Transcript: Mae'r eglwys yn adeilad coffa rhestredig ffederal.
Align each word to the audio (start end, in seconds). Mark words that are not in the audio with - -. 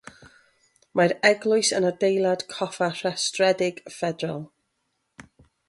Mae'r 0.99 1.13
eglwys 1.29 1.69
yn 1.81 1.85
adeilad 1.91 2.45
coffa 2.55 2.89
rhestredig 3.03 3.85
ffederal. 3.97 4.43